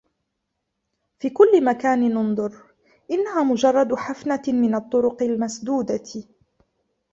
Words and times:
في 1.19 1.29
كل 1.29 1.63
مكان 1.65 2.03
أنظر، 2.17 2.57
انها 3.11 3.43
مجرد 3.43 3.95
حفنة 3.95 4.41
من 4.47 4.75
الطرق 4.75 5.23
المسدودة. 5.23 6.03